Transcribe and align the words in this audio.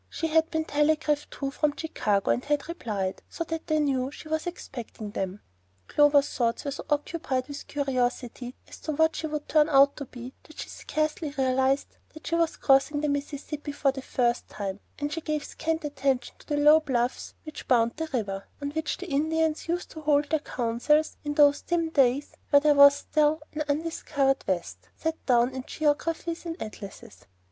She 0.09 0.25
had 0.29 0.49
been 0.49 0.65
telegraphed 0.65 1.29
to 1.29 1.51
from 1.51 1.77
Chicago, 1.77 2.31
and 2.31 2.43
had 2.43 2.67
replied, 2.67 3.21
so 3.29 3.43
that 3.43 3.67
they 3.67 3.77
knew 3.79 4.09
she 4.09 4.27
was 4.27 4.47
expecting 4.47 5.11
them. 5.11 5.41
Clover's 5.87 6.35
thoughts 6.35 6.65
were 6.65 6.71
so 6.71 6.83
occupied 6.89 7.47
with 7.47 7.67
curiosity 7.67 8.55
as 8.67 8.79
to 8.79 8.93
what 8.93 9.15
she 9.15 9.27
would 9.27 9.47
turn 9.47 9.69
out 9.69 9.95
to 9.97 10.05
be, 10.05 10.33
that 10.45 10.57
she 10.57 10.69
scarcely 10.69 11.29
realized 11.37 11.97
that 12.15 12.25
she 12.25 12.33
was 12.33 12.57
crossing 12.57 13.01
the 13.01 13.09
Mississippi 13.09 13.71
for 13.71 13.91
the 13.91 14.01
first 14.01 14.49
time, 14.49 14.79
and 14.97 15.13
she 15.13 15.21
gave 15.21 15.43
scant 15.43 15.85
attention 15.85 16.35
to 16.39 16.47
the 16.47 16.57
low 16.57 16.79
bluffs 16.79 17.35
which 17.43 17.67
bound 17.67 17.91
the 17.97 18.07
river, 18.11 18.47
and 18.59 18.71
on 18.71 18.75
which 18.75 18.97
the 18.97 19.07
Indians 19.11 19.67
used 19.67 19.91
to 19.91 20.01
hold 20.01 20.31
their 20.31 20.39
councils 20.39 21.17
in 21.23 21.35
those 21.35 21.61
dim 21.61 21.91
days 21.91 22.31
when 22.49 22.63
there 22.63 22.73
was 22.73 22.95
still 22.95 23.39
an 23.53 23.61
"undiscovered 23.69 24.43
West" 24.47 24.89
set 24.95 25.23
down 25.27 25.53
in 25.53 25.63
geographies 25.67 26.47
and 26.47 26.59
atlases. 26.59 27.27